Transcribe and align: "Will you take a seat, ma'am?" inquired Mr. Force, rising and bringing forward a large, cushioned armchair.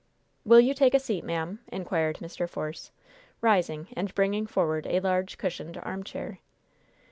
"Will 0.45 0.59
you 0.59 0.73
take 0.73 0.95
a 0.95 0.99
seat, 0.99 1.23
ma'am?" 1.23 1.59
inquired 1.71 2.17
Mr. 2.17 2.49
Force, 2.49 2.89
rising 3.39 3.87
and 3.95 4.11
bringing 4.15 4.47
forward 4.47 4.87
a 4.87 4.99
large, 4.99 5.37
cushioned 5.37 5.77
armchair. 5.77 6.39